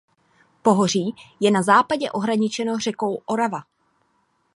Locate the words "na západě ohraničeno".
1.51-2.79